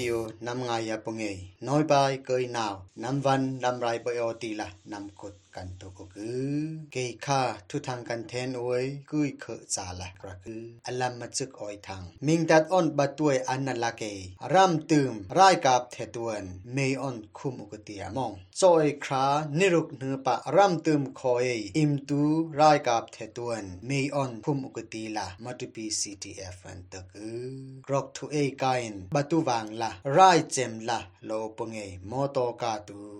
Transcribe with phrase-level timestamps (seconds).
[0.00, 0.14] ดิโอ
[0.46, 1.24] นำงายาปงเอ
[1.68, 1.94] น้อยไป
[5.49, 6.58] เกันตกกือ
[6.92, 7.40] เกยค่า
[7.70, 9.44] ทุทางกันเทนโอยกุยเข
[9.74, 14.02] จาละกระกืออลัมมาจึกออยทางมิงดัดออนบัตวยอันนัลาเก
[14.52, 16.44] รัมตืมรายกับเทตวน
[16.74, 19.26] เมยออนคุมอุกติยมองจอยครา
[19.58, 21.46] นิรุกเนือปะรัมตืมคอย
[21.78, 22.22] อิมตู
[22.60, 27.44] รายกับเทตวนเมยออนคุมอุกติละมาตุปี CTF อันตะกือ
[27.86, 31.78] กรอกทุเอกายนบัตุวังละรายเจมละโลปงเอ
[32.10, 33.19] มอโตกาตู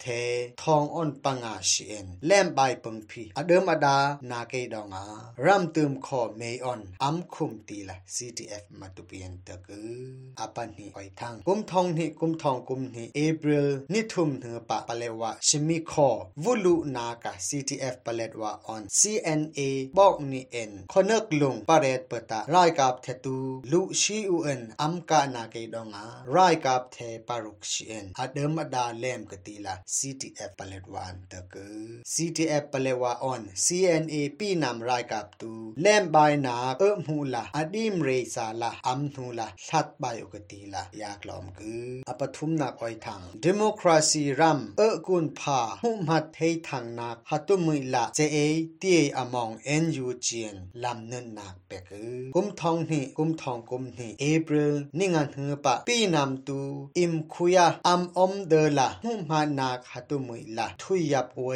[0.00, 3.98] เททุมกิบองอันนัลักะ CTF มาตุปีออนรายกับเทตูอัมกะกรูนาเททองออนปังอาชีเอ็นแลมใบปงพีอเดิมอดา
[4.30, 5.04] นาเกดองอา
[5.44, 16.08] รัมตืมคอเมยออนอัมคุมตีละ CTF มาตุเปียนตะกืออปันนี่ไอทังกุมทองนี่กุมทองกุมนี่เอพริลนิทุมเนือปะปะเลวะชิมิคอ
[16.44, 19.60] วุลุนากะ CTF ปะเลดวะออน CNA
[19.98, 23.36] บอกนี่เอ็นคอนกลงปะเรดเปตารายกับเทตู
[23.72, 26.96] ลุชีอูเอ็นอัมกะนาเกดองอารายกับเท
[27.28, 35.52] ปารุกชีเอ็นอเดิมอดาเลมกตีละ CTF ปะเลดวะอันตะกือ CTF ปะเลวะออน CNA ปีนำรายกับตู
[35.82, 48.36] เลมบายนาเออมูลาอดิมเรซาลาอัมนูลาทัดบายกตีละอยากลอมกืออปทุมนักอ้อยทาง democracy ram เออกุนพาหุมัดเททางนักฮัตุมุยละเจเอ
[48.82, 49.50] ตีอมอง
[49.82, 56.60] NU เจียนลำเนินนักเปกือกุมทองนี่กุมทองกุมนี่เอพริลนิงันเหือปะปีนำตู
[56.98, 61.48] อิมคุยาอัมอมเดละหุมัดนักฮัตุมุยละทุยยับเว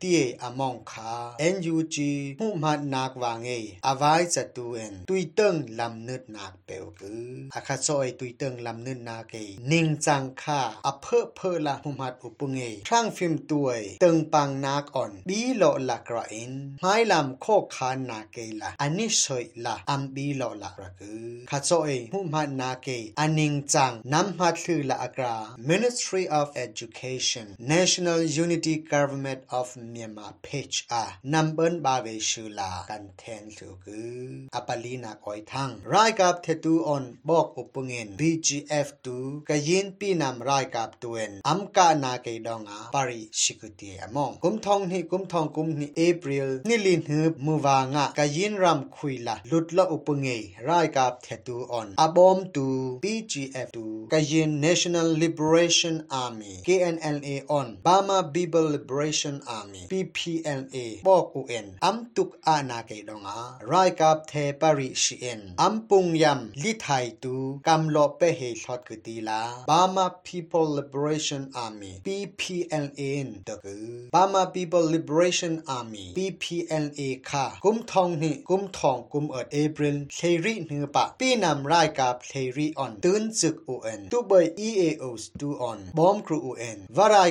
[0.00, 1.12] เตียอมองคา
[1.54, 1.96] NUG
[2.40, 3.50] หุมัดนักวางเอ
[3.86, 6.70] อาวายจะตูเอ็นตุยเติงลำเนินนักเป
[7.00, 9.34] กืออาคาซอยตุยเติงลำเนินนาเก
[9.70, 17.46] นิงจังค่าอเพอเพอละหุมัดอุปงเอทรังฟิมตัวยเติงปังนาก่อนบีโลละกระเอินไม้ลำโค
[17.76, 22.88] คานนาเกละอันนี้สวยละอัมบีโลละกระกือคาซอยหุมัดนาเก
[23.20, 25.36] อันนิงจังน้ำฮัดลือละอกรา
[25.70, 31.04] Ministry of Education National Unity Government of Myanmar page อา
[31.34, 52.66] นำเบินบาเวชูลากันแทนสุกืออปาลีนาคอยทังรายกับเทตูออนบอกอุปเงิน BGF ตูกยินปีนำรายกับตัวเองอัมกานาเกดองอาปาริชิกุตีอมองกุมทองนี่กุมทองกุมนี่เอพริลนี่ลินฮึบมูวางะกยินรำคุยละลุดละอุปเงยรายกับเทตูออนอบอมตู
[53.04, 60.76] BGF ตูกยิน National Liberation Army KNLA on Burma People Liberation Army PPLA
[61.08, 63.40] บอกอุเอ็นอัมตุกอานาเกดงอา
[63.72, 66.88] รายกับเทปริชิเอ็นอัมปุงยำลิไท
[67.22, 67.36] ตู
[67.68, 77.00] กัมโลเปเฮชอดกตีลา Burma People Liberation Army PPLA นตะกือ Burma People Liberation Army PPLA
[77.30, 81.88] ค่ะกุมทองนี่กุมทองกุมเอิดเอพริลเทรีเนือปะปีนำราย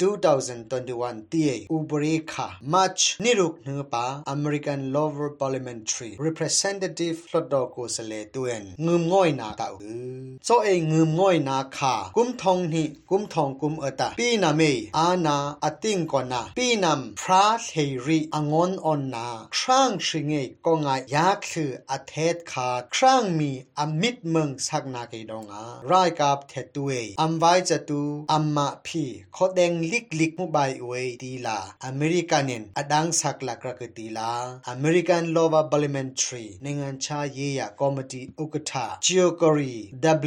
[0.63, 4.05] 2021ตีอุบริคา March นิรุกเนือปา
[4.35, 11.95] American Lower Parliamentary Representative ฟลอดโกสเลตุเอนงืมง่อยนาตากือโซเองืมง่อยนาคา
[12.25, 14.63] กุมทองนี่กุมทองกุมเอตาปีนาเม
[14.99, 17.73] อานาอติงกอนาปีนำพระเท
[18.07, 19.27] รีองอนออนนา
[19.59, 20.33] ครั้งชิงเง
[20.65, 28.03] ก็งายากคืออเทศขาครั้งมีอมิดเมืองสักนาเกดองอารายกับเทตุเออัมไวจะตู
[28.33, 29.05] อัมมาพี
[29.37, 30.93] ขอแดงลิกลิกมุบายเว
[31.23, 34.31] ตีลาอเมริกันินอดังสักลักรักตีลา
[34.69, 39.75] อเมริกันโลวาบลิเมนทรีในงานชาเยียคอมมิอุกตาจิโอกรี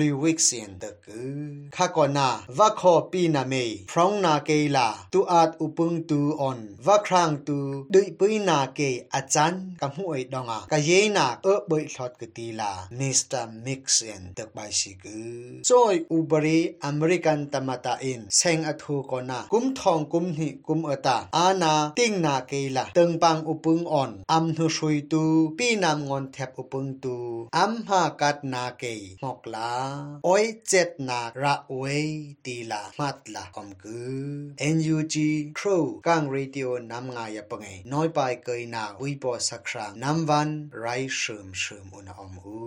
[0.09, 3.53] W วิกเซียนตะกือข้าก่อนนาว่าขอปีนาเม
[3.89, 7.57] พ frong na ke la tu at upung tu on va krang tu
[7.93, 8.89] dui pui na ke
[9.19, 13.43] achan ka mu ai donga ka ye na e boi thot ke ti la mr
[13.65, 13.83] mix
[14.13, 15.19] in tek bai si gu
[15.69, 16.59] choi ubari
[16.89, 22.17] american tamata in seng athu ko na kum thong kum hi kum ata ana ting
[22.25, 25.23] na ke la teng pang upung on am nu shui tu
[25.57, 27.15] pi nam ngon thep upung tu
[27.63, 28.93] am ha kat na ke
[29.23, 29.69] mok la
[30.33, 31.74] oi chet na ra oi
[32.43, 35.15] ti la mat la kom gu NUG
[35.57, 40.17] Crow kang radio nam nga ya pangai noi pai kai na ui po sakrang nam
[40.29, 40.49] van
[40.83, 42.59] rai shum shum una om u